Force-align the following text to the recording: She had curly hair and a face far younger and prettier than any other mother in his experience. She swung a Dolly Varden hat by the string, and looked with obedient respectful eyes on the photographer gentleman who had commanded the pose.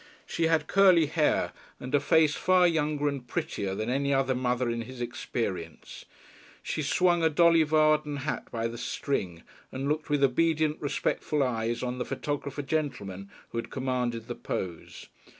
She 0.25 0.47
had 0.47 0.65
curly 0.65 1.05
hair 1.05 1.53
and 1.79 1.93
a 1.93 1.99
face 1.99 2.33
far 2.33 2.67
younger 2.67 3.07
and 3.07 3.27
prettier 3.27 3.75
than 3.75 3.91
any 3.91 4.11
other 4.11 4.33
mother 4.33 4.67
in 4.67 4.81
his 4.81 4.99
experience. 4.99 6.05
She 6.63 6.81
swung 6.81 7.21
a 7.21 7.29
Dolly 7.29 7.61
Varden 7.61 8.17
hat 8.25 8.49
by 8.49 8.65
the 8.67 8.79
string, 8.79 9.43
and 9.71 9.87
looked 9.87 10.09
with 10.09 10.23
obedient 10.23 10.81
respectful 10.81 11.43
eyes 11.43 11.83
on 11.83 11.99
the 11.99 12.05
photographer 12.05 12.63
gentleman 12.63 13.29
who 13.49 13.59
had 13.59 13.69
commanded 13.69 14.25
the 14.27 14.33
pose. 14.33 15.07